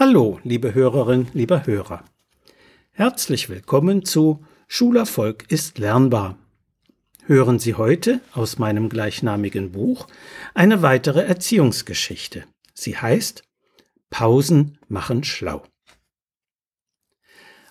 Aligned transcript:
Hallo, 0.00 0.38
liebe 0.44 0.74
Hörerin, 0.74 1.26
lieber 1.32 1.66
Hörer. 1.66 2.04
Herzlich 2.92 3.48
willkommen 3.48 4.04
zu 4.04 4.46
Schulerfolg 4.68 5.50
ist 5.50 5.78
lernbar. 5.78 6.38
Hören 7.26 7.58
Sie 7.58 7.74
heute 7.74 8.20
aus 8.32 8.60
meinem 8.60 8.90
gleichnamigen 8.90 9.72
Buch 9.72 10.06
eine 10.54 10.82
weitere 10.82 11.22
Erziehungsgeschichte. 11.22 12.44
Sie 12.74 12.96
heißt 12.96 13.42
Pausen 14.08 14.78
machen 14.86 15.24
schlau. 15.24 15.64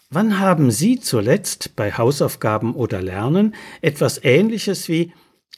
Wann 0.10 0.38
haben 0.38 0.70
Sie 0.70 1.00
zuletzt 1.00 1.78
bei 1.78 1.94
Hausaufgaben 1.94 2.76
oder 2.76 3.02
Lernen 3.02 3.56
etwas 3.80 4.22
Ähnliches 4.22 4.90
wie 4.90 5.14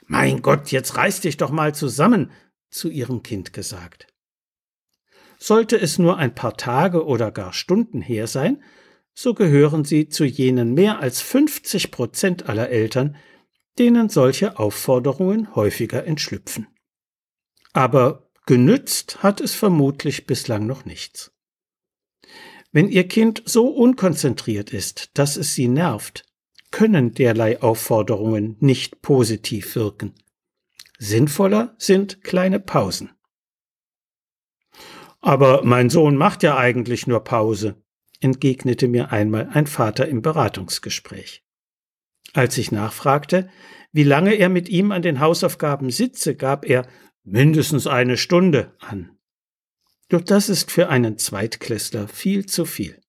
Mein 0.05 0.43
Gott, 0.43 0.69
jetzt 0.69 0.95
reiß 0.97 1.21
dich 1.21 1.37
doch 1.37 1.49
mal 1.49 1.73
zusammen 1.73 2.29
zu 2.69 2.89
Ihrem 2.89 3.23
Kind 3.23 3.53
gesagt? 3.53 4.05
Sollte 5.39 5.79
es 5.79 5.97
nur 5.97 6.17
ein 6.17 6.35
paar 6.35 6.57
Tage 6.57 7.05
oder 7.05 7.31
gar 7.31 7.53
Stunden 7.53 8.01
her 8.01 8.27
sein, 8.27 8.61
so 9.13 9.33
gehören 9.33 9.85
sie 9.85 10.09
zu 10.09 10.25
jenen 10.25 10.73
mehr 10.73 10.99
als 10.99 11.21
50 11.21 11.91
Prozent 11.91 12.49
aller 12.49 12.69
Eltern, 12.69 13.15
denen 13.79 14.09
solche 14.09 14.59
Aufforderungen 14.59 15.55
häufiger 15.55 16.05
entschlüpfen. 16.05 16.67
Aber 17.73 18.29
genützt 18.45 19.23
hat 19.23 19.41
es 19.41 19.55
vermutlich 19.55 20.25
bislang 20.25 20.67
noch 20.67 20.85
nichts. 20.85 21.31
Wenn 22.71 22.89
Ihr 22.89 23.07
Kind 23.07 23.41
so 23.45 23.67
unkonzentriert 23.67 24.71
ist, 24.71 25.17
dass 25.17 25.37
es 25.37 25.55
Sie 25.55 25.67
nervt, 25.67 26.25
können 26.71 27.13
derlei 27.13 27.61
Aufforderungen 27.61 28.57
nicht 28.59 29.01
positiv 29.01 29.75
wirken. 29.75 30.13
Sinnvoller 30.99 31.75
sind 31.77 32.23
kleine 32.23 32.59
Pausen. 32.59 33.11
Aber 35.21 35.63
mein 35.63 35.89
Sohn 35.89 36.15
macht 36.15 36.43
ja 36.43 36.57
eigentlich 36.57 37.07
nur 37.07 37.23
Pause, 37.23 37.75
entgegnete 38.19 38.87
mir 38.87 39.11
einmal 39.11 39.49
ein 39.53 39.67
Vater 39.67 40.07
im 40.07 40.21
Beratungsgespräch. 40.21 41.43
Als 42.33 42.57
ich 42.57 42.71
nachfragte, 42.71 43.49
wie 43.91 44.03
lange 44.03 44.35
er 44.35 44.49
mit 44.49 44.69
ihm 44.69 44.91
an 44.91 45.01
den 45.01 45.19
Hausaufgaben 45.19 45.89
sitze, 45.89 46.35
gab 46.35 46.65
er 46.65 46.87
mindestens 47.23 47.87
eine 47.87 48.17
Stunde 48.17 48.75
an. 48.79 49.17
Doch 50.09 50.21
das 50.21 50.49
ist 50.49 50.71
für 50.71 50.89
einen 50.89 51.17
Zweitklässler 51.17 52.07
viel 52.07 52.45
zu 52.45 52.65
viel. 52.65 52.99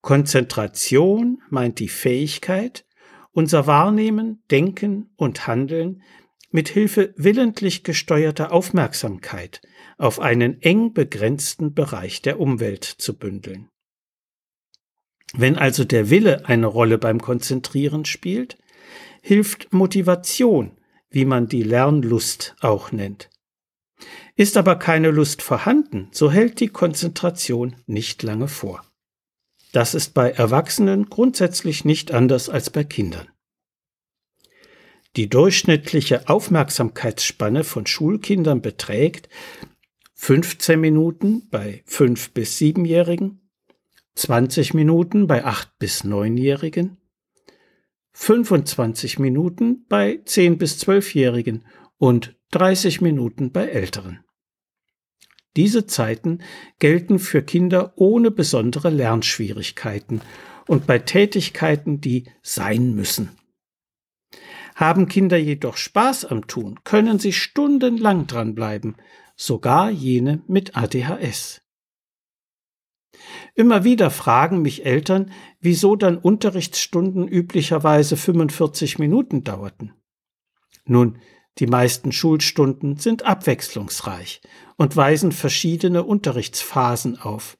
Konzentration 0.00 1.42
meint 1.50 1.80
die 1.80 1.88
Fähigkeit, 1.88 2.84
unser 3.32 3.66
Wahrnehmen, 3.66 4.42
Denken 4.50 5.10
und 5.16 5.46
Handeln 5.46 6.02
mit 6.50 6.68
Hilfe 6.68 7.12
willentlich 7.16 7.84
gesteuerter 7.84 8.52
Aufmerksamkeit 8.52 9.60
auf 9.98 10.20
einen 10.20 10.62
eng 10.62 10.92
begrenzten 10.92 11.74
Bereich 11.74 12.22
der 12.22 12.40
Umwelt 12.40 12.84
zu 12.84 13.16
bündeln. 13.16 13.68
Wenn 15.34 15.58
also 15.58 15.84
der 15.84 16.08
Wille 16.08 16.46
eine 16.46 16.66
Rolle 16.66 16.98
beim 16.98 17.20
Konzentrieren 17.20 18.04
spielt, 18.04 18.56
hilft 19.20 19.72
Motivation, 19.72 20.78
wie 21.10 21.24
man 21.24 21.48
die 21.48 21.62
Lernlust 21.62 22.56
auch 22.60 22.92
nennt. 22.92 23.28
Ist 24.36 24.56
aber 24.56 24.76
keine 24.76 25.10
Lust 25.10 25.42
vorhanden, 25.42 26.08
so 26.12 26.30
hält 26.30 26.60
die 26.60 26.68
Konzentration 26.68 27.76
nicht 27.86 28.22
lange 28.22 28.48
vor. 28.48 28.84
Das 29.72 29.94
ist 29.94 30.14
bei 30.14 30.30
Erwachsenen 30.30 31.10
grundsätzlich 31.10 31.84
nicht 31.84 32.12
anders 32.12 32.48
als 32.48 32.70
bei 32.70 32.84
Kindern. 32.84 33.28
Die 35.16 35.28
durchschnittliche 35.28 36.28
Aufmerksamkeitsspanne 36.28 37.64
von 37.64 37.86
Schulkindern 37.86 38.62
beträgt 38.62 39.28
15 40.14 40.80
Minuten 40.80 41.48
bei 41.50 41.82
5 41.86 42.30
bis 42.30 42.58
7-Jährigen, 42.58 43.48
20 44.14 44.74
Minuten 44.74 45.26
bei 45.26 45.44
8 45.44 45.78
bis 45.78 46.04
9-Jährigen, 46.04 46.98
25 48.12 49.18
Minuten 49.20 49.86
bei 49.88 50.20
10 50.24 50.58
bis 50.58 50.82
12-Jährigen 50.82 51.64
und 51.98 52.36
30 52.50 53.00
Minuten 53.00 53.52
bei 53.52 53.66
Älteren. 53.68 54.24
Diese 55.56 55.86
Zeiten 55.86 56.40
gelten 56.78 57.18
für 57.18 57.42
Kinder 57.42 57.92
ohne 57.96 58.30
besondere 58.30 58.90
Lernschwierigkeiten 58.90 60.20
und 60.66 60.86
bei 60.86 60.98
Tätigkeiten, 60.98 62.00
die 62.00 62.28
sein 62.42 62.94
müssen. 62.94 63.30
Haben 64.78 65.08
Kinder 65.08 65.36
jedoch 65.36 65.76
Spaß 65.76 66.26
am 66.26 66.46
Tun, 66.46 66.78
können 66.84 67.18
sie 67.18 67.32
stundenlang 67.32 68.28
dranbleiben, 68.28 68.94
sogar 69.34 69.90
jene 69.90 70.44
mit 70.46 70.76
ADHS. 70.76 71.62
Immer 73.56 73.82
wieder 73.82 74.12
fragen 74.12 74.62
mich 74.62 74.86
Eltern, 74.86 75.32
wieso 75.58 75.96
dann 75.96 76.16
Unterrichtsstunden 76.16 77.26
üblicherweise 77.26 78.16
45 78.16 79.00
Minuten 79.00 79.42
dauerten. 79.42 79.94
Nun, 80.84 81.18
die 81.58 81.66
meisten 81.66 82.12
Schulstunden 82.12 82.98
sind 82.98 83.24
abwechslungsreich 83.24 84.42
und 84.76 84.96
weisen 84.96 85.32
verschiedene 85.32 86.04
Unterrichtsphasen 86.04 87.18
auf. 87.18 87.58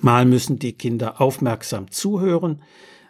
Mal 0.00 0.24
müssen 0.24 0.58
die 0.58 0.72
Kinder 0.72 1.20
aufmerksam 1.20 1.90
zuhören, 1.90 2.62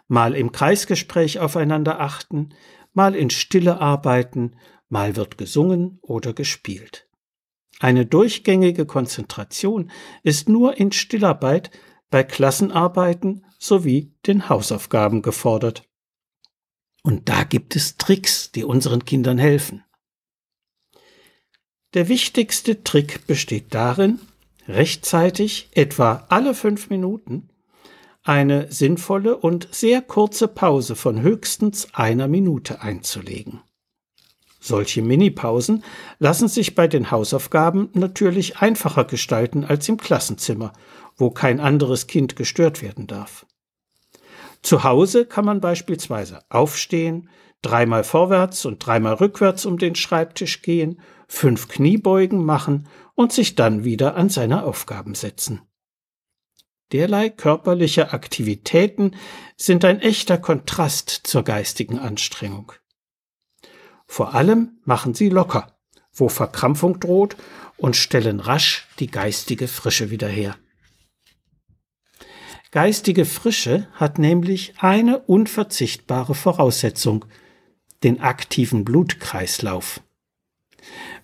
mal 0.09 0.35
im 0.35 0.51
Kreisgespräch 0.51 1.39
aufeinander 1.39 2.01
achten, 2.01 2.49
mal 2.99 3.15
in 3.15 3.29
Stille 3.29 3.79
arbeiten, 3.79 4.57
mal 4.89 5.15
wird 5.15 5.37
gesungen 5.37 5.99
oder 6.01 6.33
gespielt. 6.33 7.07
Eine 7.79 8.05
durchgängige 8.05 8.85
Konzentration 8.85 9.89
ist 10.21 10.49
nur 10.49 10.75
in 10.75 10.91
Stillarbeit, 10.91 11.71
bei 12.09 12.23
Klassenarbeiten 12.25 13.45
sowie 13.57 14.11
den 14.27 14.49
Hausaufgaben 14.49 15.21
gefordert. 15.21 15.87
Und 17.01 17.29
da 17.29 17.45
gibt 17.45 17.77
es 17.77 17.95
Tricks, 17.95 18.51
die 18.51 18.65
unseren 18.65 19.05
Kindern 19.05 19.37
helfen. 19.37 19.85
Der 21.93 22.09
wichtigste 22.09 22.83
Trick 22.83 23.25
besteht 23.27 23.73
darin, 23.73 24.19
rechtzeitig, 24.67 25.69
etwa 25.71 26.25
alle 26.27 26.53
fünf 26.53 26.89
Minuten, 26.89 27.47
eine 28.23 28.71
sinnvolle 28.71 29.37
und 29.37 29.67
sehr 29.71 30.01
kurze 30.01 30.47
Pause 30.47 30.95
von 30.95 31.21
höchstens 31.21 31.87
einer 31.93 32.27
Minute 32.27 32.81
einzulegen. 32.81 33.61
Solche 34.59 35.01
Minipausen 35.01 35.83
lassen 36.19 36.49
sich 36.49 36.75
bei 36.75 36.87
den 36.87 37.11
Hausaufgaben 37.11 37.89
natürlich 37.93 38.57
einfacher 38.57 39.05
gestalten 39.05 39.63
als 39.63 39.87
im 39.87 39.97
Klassenzimmer, 39.97 40.73
wo 41.15 41.31
kein 41.31 41.59
anderes 41.61 42.07
Kind 42.07 42.35
gestört 42.35 42.81
werden 42.81 43.07
darf. 43.07 43.45
Zu 44.61 44.83
Hause 44.83 45.25
kann 45.25 45.45
man 45.45 45.61
beispielsweise 45.61 46.41
aufstehen, 46.49 47.29
dreimal 47.61 48.03
vorwärts 48.03 48.65
und 48.65 48.85
dreimal 48.85 49.15
rückwärts 49.15 49.65
um 49.65 49.77
den 49.77 49.95
Schreibtisch 49.95 50.61
gehen, 50.61 50.99
fünf 51.27 51.69
Kniebeugen 51.69 52.43
machen 52.43 52.87
und 53.15 53.31
sich 53.31 53.55
dann 53.55 53.85
wieder 53.85 54.15
an 54.15 54.29
seine 54.29 54.63
Aufgaben 54.63 55.15
setzen. 55.15 55.61
Derlei 56.91 57.29
körperliche 57.29 58.13
Aktivitäten 58.13 59.15
sind 59.57 59.85
ein 59.85 59.99
echter 60.01 60.37
Kontrast 60.37 61.09
zur 61.09 61.43
geistigen 61.43 61.99
Anstrengung. 61.99 62.71
Vor 64.07 64.33
allem 64.33 64.79
machen 64.85 65.13
sie 65.13 65.29
locker, 65.29 65.77
wo 66.13 66.29
Verkrampfung 66.29 66.99
droht, 66.99 67.37
und 67.77 67.95
stellen 67.95 68.41
rasch 68.41 68.87
die 68.99 69.07
geistige 69.07 69.67
Frische 69.69 70.09
wieder 70.09 70.27
her. 70.27 70.57
Geistige 72.71 73.25
Frische 73.25 73.87
hat 73.93 74.19
nämlich 74.19 74.73
eine 74.79 75.19
unverzichtbare 75.19 76.35
Voraussetzung, 76.35 77.25
den 78.03 78.19
aktiven 78.19 78.83
Blutkreislauf. 78.83 80.01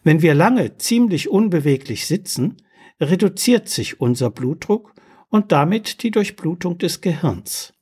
Wenn 0.03 0.21
wir 0.21 0.33
lange 0.33 0.77
ziemlich 0.77 1.29
unbeweglich 1.29 2.07
sitzen, 2.07 2.57
reduziert 2.99 3.69
sich 3.69 3.99
unser 3.99 4.29
Blutdruck 4.29 4.94
und 5.29 5.51
damit 5.51 6.03
die 6.03 6.11
Durchblutung 6.11 6.77
des 6.77 7.01
Gehirns. 7.01 7.73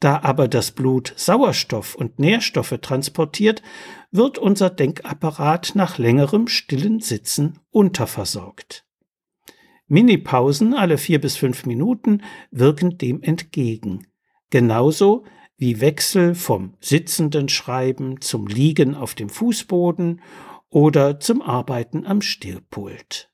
Da 0.00 0.20
aber 0.22 0.48
das 0.48 0.72
Blut 0.72 1.12
Sauerstoff 1.16 1.94
und 1.94 2.18
Nährstoffe 2.18 2.76
transportiert, 2.82 3.62
wird 4.10 4.36
unser 4.36 4.68
Denkapparat 4.68 5.72
nach 5.74 5.96
längerem 5.96 6.48
stillen 6.48 6.98
Sitzen 7.00 7.60
unterversorgt. 7.70 8.84
Minipausen 9.86 10.74
alle 10.74 10.98
vier 10.98 11.20
bis 11.20 11.36
fünf 11.36 11.66
Minuten 11.66 12.22
wirken 12.50 12.98
dem 12.98 13.22
entgegen, 13.22 14.08
genauso 14.50 15.24
wie 15.56 15.80
Wechsel 15.80 16.34
vom 16.34 16.74
sitzenden 16.80 17.48
Schreiben 17.48 18.20
zum 18.20 18.48
Liegen 18.48 18.96
auf 18.96 19.14
dem 19.14 19.28
Fußboden 19.28 20.20
oder 20.68 21.20
zum 21.20 21.42
Arbeiten 21.42 22.06
am 22.06 22.22
Stillpult. 22.22 23.31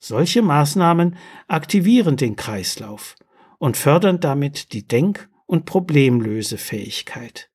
Solche 0.00 0.40
Maßnahmen 0.40 1.16
aktivieren 1.46 2.16
den 2.16 2.34
Kreislauf 2.34 3.16
und 3.58 3.76
fördern 3.76 4.18
damit 4.18 4.72
die 4.72 4.88
Denk- 4.88 5.28
und 5.44 5.66
Problemlösefähigkeit. 5.66 7.50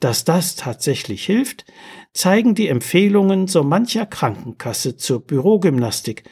Dass 0.00 0.24
das 0.24 0.56
tatsächlich 0.56 1.26
hilft, 1.26 1.66
zeigen 2.14 2.54
die 2.54 2.68
Empfehlungen 2.68 3.46
so 3.46 3.62
mancher 3.62 4.06
Krankenkasse 4.06 4.96
zur 4.96 5.20
Bürogymnastik, 5.20 6.24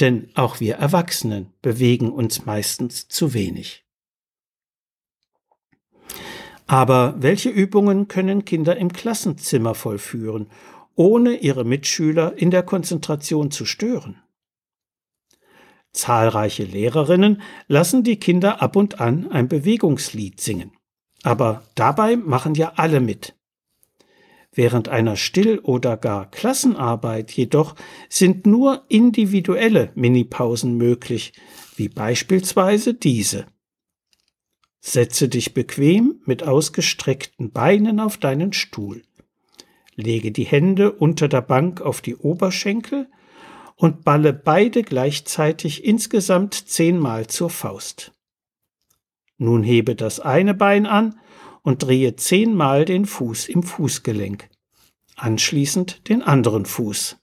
denn 0.00 0.30
auch 0.34 0.58
wir 0.58 0.76
Erwachsenen 0.76 1.52
bewegen 1.60 2.10
uns 2.10 2.46
meistens 2.46 3.08
zu 3.08 3.34
wenig. 3.34 3.84
Aber 6.66 7.14
welche 7.18 7.50
Übungen 7.50 8.08
können 8.08 8.46
Kinder 8.46 8.76
im 8.76 8.92
Klassenzimmer 8.92 9.74
vollführen, 9.74 10.48
ohne 10.94 11.34
ihre 11.34 11.64
Mitschüler 11.64 12.36
in 12.38 12.50
der 12.50 12.62
Konzentration 12.62 13.50
zu 13.50 13.66
stören? 13.66 14.22
Zahlreiche 15.92 16.64
Lehrerinnen 16.64 17.42
lassen 17.68 18.02
die 18.02 18.16
Kinder 18.16 18.62
ab 18.62 18.76
und 18.76 19.00
an 19.00 19.30
ein 19.30 19.48
Bewegungslied 19.48 20.40
singen. 20.40 20.72
Aber 21.22 21.62
dabei 21.74 22.16
machen 22.16 22.54
ja 22.54 22.72
alle 22.76 23.00
mit. 23.00 23.34
Während 24.54 24.88
einer 24.88 25.16
Still- 25.16 25.60
oder 25.60 25.96
gar 25.96 26.30
Klassenarbeit 26.30 27.32
jedoch 27.32 27.74
sind 28.10 28.46
nur 28.46 28.84
individuelle 28.88 29.92
Minipausen 29.94 30.76
möglich, 30.76 31.32
wie 31.76 31.88
beispielsweise 31.88 32.92
diese. 32.92 33.46
Setze 34.80 35.28
dich 35.28 35.54
bequem 35.54 36.20
mit 36.26 36.42
ausgestreckten 36.42 37.52
Beinen 37.52 38.00
auf 38.00 38.18
deinen 38.18 38.52
Stuhl. 38.52 39.02
Lege 39.94 40.32
die 40.32 40.44
Hände 40.44 40.92
unter 40.92 41.28
der 41.28 41.42
Bank 41.42 41.80
auf 41.80 42.00
die 42.00 42.16
Oberschenkel 42.16 43.08
und 43.82 44.04
balle 44.04 44.32
beide 44.32 44.84
gleichzeitig 44.84 45.84
insgesamt 45.84 46.54
zehnmal 46.54 47.26
zur 47.26 47.50
Faust. 47.50 48.12
Nun 49.38 49.64
hebe 49.64 49.96
das 49.96 50.20
eine 50.20 50.54
Bein 50.54 50.86
an 50.86 51.18
und 51.62 51.82
drehe 51.82 52.14
zehnmal 52.14 52.84
den 52.84 53.06
Fuß 53.06 53.48
im 53.48 53.64
Fußgelenk, 53.64 54.48
anschließend 55.16 56.08
den 56.08 56.22
anderen 56.22 56.64
Fuß. 56.64 57.16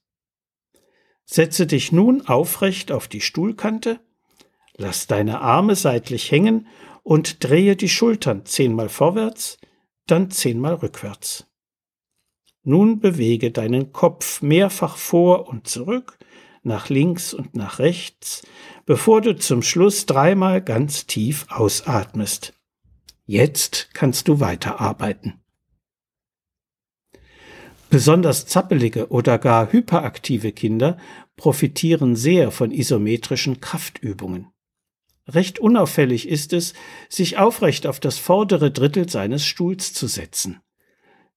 Setze 1.23 1.65
dich 1.65 1.93
nun 1.93 2.27
aufrecht 2.27 2.91
auf 2.91 3.07
die 3.07 3.21
Stuhlkante, 3.21 4.01
lass 4.75 5.07
deine 5.07 5.39
Arme 5.39 5.77
seitlich 5.77 6.29
hängen 6.29 6.67
und 7.03 7.41
drehe 7.41 7.77
die 7.77 7.87
Schultern 7.87 8.45
zehnmal 8.45 8.89
vorwärts, 8.89 9.59
dann 10.07 10.29
zehnmal 10.29 10.73
rückwärts. 10.73 11.47
Nun 12.63 12.99
bewege 12.99 13.49
deinen 13.51 13.93
Kopf 13.93 14.41
mehrfach 14.41 14.97
vor 14.97 15.47
und 15.47 15.65
zurück, 15.65 16.19
nach 16.63 16.89
links 16.89 17.33
und 17.33 17.55
nach 17.55 17.79
rechts, 17.79 18.43
bevor 18.85 19.21
du 19.21 19.35
zum 19.35 19.61
Schluss 19.61 20.05
dreimal 20.05 20.61
ganz 20.61 21.05
tief 21.05 21.45
ausatmest. 21.49 22.53
Jetzt 23.25 23.89
kannst 23.93 24.27
du 24.27 24.39
weiterarbeiten. 24.39 25.41
Besonders 27.89 28.45
zappelige 28.45 29.09
oder 29.09 29.39
gar 29.39 29.71
hyperaktive 29.71 30.51
Kinder 30.51 30.97
profitieren 31.35 32.15
sehr 32.15 32.51
von 32.51 32.71
isometrischen 32.71 33.61
Kraftübungen. 33.61 34.47
Recht 35.27 35.59
unauffällig 35.59 36.27
ist 36.27 36.53
es, 36.53 36.73
sich 37.07 37.37
aufrecht 37.37 37.87
auf 37.87 37.99
das 37.99 38.17
vordere 38.17 38.71
Drittel 38.71 39.09
seines 39.09 39.45
Stuhls 39.45 39.93
zu 39.93 40.07
setzen. 40.07 40.59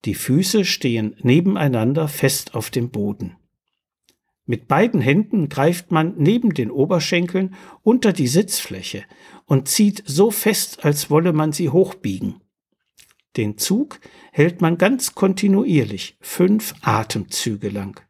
Die 0.04 0.14
Füße 0.14 0.64
stehen 0.64 1.16
nebeneinander 1.22 2.08
fest 2.08 2.54
auf 2.54 2.70
dem 2.70 2.90
Boden. 2.90 3.36
Mit 4.44 4.66
beiden 4.66 5.00
Händen 5.00 5.48
greift 5.48 5.92
man 5.92 6.14
neben 6.16 6.52
den 6.52 6.70
Oberschenkeln 6.70 7.54
unter 7.82 8.12
die 8.12 8.26
Sitzfläche 8.26 9.04
und 9.46 9.68
zieht 9.68 10.02
so 10.06 10.30
fest, 10.30 10.84
als 10.84 11.10
wolle 11.10 11.32
man 11.32 11.52
sie 11.52 11.68
hochbiegen. 11.68 12.40
Den 13.36 13.56
Zug 13.56 14.00
hält 14.32 14.60
man 14.60 14.78
ganz 14.78 15.14
kontinuierlich 15.14 16.16
fünf 16.20 16.74
Atemzüge 16.82 17.68
lang. 17.68 18.00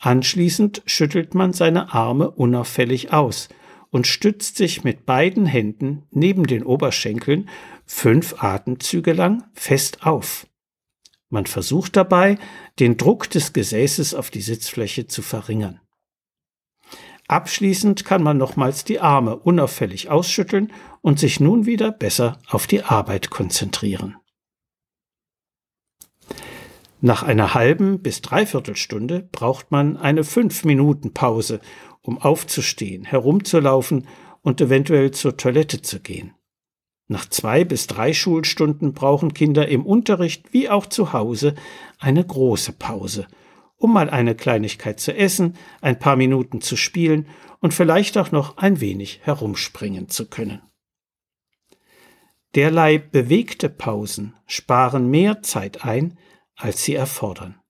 Anschließend 0.00 0.82
schüttelt 0.86 1.34
man 1.34 1.52
seine 1.52 1.94
Arme 1.94 2.30
unauffällig 2.30 3.12
aus 3.12 3.48
und 3.90 4.06
stützt 4.06 4.56
sich 4.56 4.84
mit 4.84 5.06
beiden 5.06 5.46
Händen 5.46 6.02
neben 6.10 6.46
den 6.46 6.64
Oberschenkeln 6.64 7.48
fünf 7.86 8.42
Atemzüge 8.42 9.12
lang 9.12 9.44
fest 9.52 10.04
auf. 10.04 10.46
Man 11.34 11.46
versucht 11.46 11.96
dabei, 11.96 12.38
den 12.78 12.96
Druck 12.96 13.28
des 13.28 13.52
Gesäßes 13.52 14.14
auf 14.14 14.30
die 14.30 14.40
Sitzfläche 14.40 15.08
zu 15.08 15.20
verringern. 15.20 15.80
Abschließend 17.26 18.04
kann 18.04 18.22
man 18.22 18.38
nochmals 18.38 18.84
die 18.84 19.00
Arme 19.00 19.34
unauffällig 19.34 20.10
ausschütteln 20.10 20.72
und 21.02 21.18
sich 21.18 21.40
nun 21.40 21.66
wieder 21.66 21.90
besser 21.90 22.38
auf 22.46 22.68
die 22.68 22.84
Arbeit 22.84 23.30
konzentrieren. 23.30 24.14
Nach 27.00 27.24
einer 27.24 27.54
halben 27.54 28.00
bis 28.00 28.22
dreiviertel 28.22 28.76
Stunde 28.76 29.28
braucht 29.32 29.72
man 29.72 29.96
eine 29.96 30.22
fünf 30.22 30.64
Minuten 30.64 31.14
Pause, 31.14 31.60
um 32.00 32.18
aufzustehen, 32.18 33.04
herumzulaufen 33.04 34.06
und 34.42 34.60
eventuell 34.60 35.10
zur 35.10 35.36
Toilette 35.36 35.82
zu 35.82 35.98
gehen. 35.98 36.36
Nach 37.06 37.28
zwei 37.28 37.64
bis 37.64 37.86
drei 37.86 38.12
Schulstunden 38.12 38.94
brauchen 38.94 39.34
Kinder 39.34 39.68
im 39.68 39.84
Unterricht 39.84 40.52
wie 40.52 40.70
auch 40.70 40.86
zu 40.86 41.12
Hause 41.12 41.54
eine 41.98 42.24
große 42.24 42.72
Pause, 42.72 43.26
um 43.76 43.92
mal 43.92 44.08
eine 44.08 44.34
Kleinigkeit 44.34 45.00
zu 45.00 45.14
essen, 45.14 45.56
ein 45.82 45.98
paar 45.98 46.16
Minuten 46.16 46.60
zu 46.62 46.76
spielen 46.76 47.28
und 47.60 47.74
vielleicht 47.74 48.16
auch 48.16 48.32
noch 48.32 48.56
ein 48.56 48.80
wenig 48.80 49.20
herumspringen 49.22 50.08
zu 50.08 50.28
können. 50.28 50.62
Derlei 52.54 52.98
bewegte 52.98 53.68
Pausen 53.68 54.34
sparen 54.46 55.10
mehr 55.10 55.42
Zeit 55.42 55.84
ein, 55.84 56.18
als 56.56 56.84
sie 56.84 56.94
erfordern. 56.94 57.60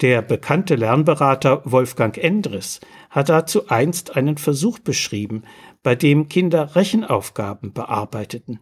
Der 0.00 0.22
bekannte 0.22 0.76
Lernberater 0.76 1.60
Wolfgang 1.64 2.16
Endres 2.16 2.80
hat 3.10 3.28
dazu 3.28 3.68
einst 3.68 4.16
einen 4.16 4.38
Versuch 4.38 4.78
beschrieben, 4.78 5.42
bei 5.82 5.94
dem 5.94 6.28
Kinder 6.28 6.74
Rechenaufgaben 6.74 7.74
bearbeiteten. 7.74 8.60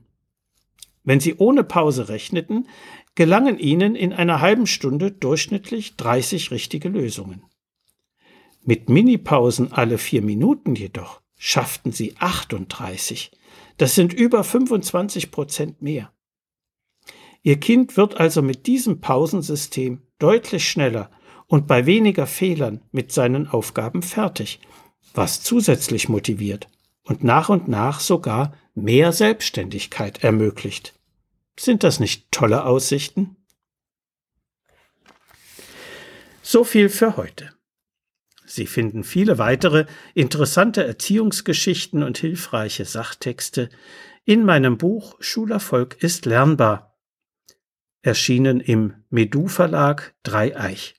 Wenn 1.05 1.21
sie 1.21 1.37
ohne 1.37 1.63
Pause 1.63 2.09
rechneten, 2.09 2.67
gelangen 3.15 3.59
ihnen 3.59 3.95
in 3.95 4.13
einer 4.13 4.41
halben 4.41 4.67
Stunde 4.67 5.13
durchschnittlich 5.13 5.97
30 5.97 6.51
richtige 6.51 6.89
Lösungen. 6.89 7.45
Mit 8.65 8.89
Minipausen 8.89 9.73
alle 9.73 9.99
vier 9.99 10.23
Minuten 10.23 10.75
jedoch 10.75 11.21
schafften 11.37 11.93
sie 11.93 12.17
38. 12.19 13.31
Das 13.77 13.95
sind 13.95 14.13
über 14.13 14.43
25 14.43 15.31
Prozent 15.31 15.81
mehr. 15.83 16.13
Ihr 17.43 17.61
Kind 17.61 17.97
wird 17.97 18.19
also 18.19 18.43
mit 18.43 18.67
diesem 18.67 19.01
Pausensystem 19.01 20.03
deutlich 20.19 20.69
schneller 20.69 21.11
und 21.49 21.67
bei 21.67 21.87
weniger 21.87 22.27
Fehlern 22.27 22.83
mit 22.93 23.11
seinen 23.11 23.49
Aufgaben 23.49 24.03
fertig, 24.03 24.61
was 25.15 25.43
zusätzlich 25.43 26.09
motiviert 26.09 26.69
und 27.03 27.25
nach 27.25 27.49
und 27.49 27.67
nach 27.67 27.99
sogar 28.01 28.55
mehr 28.75 29.13
Selbstständigkeit 29.13 30.23
ermöglicht. 30.23 30.95
Sind 31.59 31.83
das 31.83 31.99
nicht 31.99 32.31
tolle 32.31 32.65
Aussichten? 32.65 33.37
So 36.43 36.63
viel 36.65 36.89
für 36.89 37.17
heute. 37.17 37.53
Sie 38.47 38.67
finden 38.67 39.05
viele 39.05 39.39
weitere 39.39 39.87
interessante 40.15 40.87
Erziehungsgeschichten 40.87 42.03
und 42.03 42.17
hilfreiche 42.17 42.85
Sachtexte 42.85 43.69
in 44.25 44.45
meinem 44.45 44.79
Buch 44.79 45.17
Schulerfolg 45.21 46.03
ist 46.03 46.27
lernbar, 46.27 46.99
erschienen 48.03 48.61
im 48.61 48.95
Medu 49.11 49.49
Verlag 49.49 50.15
Dreieich. 50.23 50.98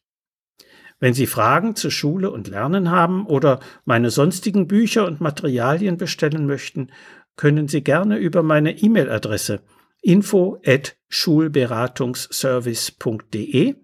Wenn 1.00 1.14
Sie 1.14 1.28
Fragen 1.28 1.76
zu 1.76 1.90
Schule 1.90 2.32
und 2.32 2.50
Lernen 2.50 2.92
haben 2.92 3.26
oder 3.26 3.62
meine 3.86 4.10
sonstigen 4.10 4.68
Bücher 4.68 5.06
und 5.06 5.22
Materialien 5.22 5.96
bestellen 5.98 6.46
möchten, 6.46 6.92
können 7.38 7.70
Sie 7.70 7.84
gerne 7.84 8.18
über 8.18 8.44
meine 8.44 8.78
E-Mail-Adresse 8.78 9.62
info 10.02 10.62
at 10.66 10.98
schulberatungsservice.de 11.08 13.76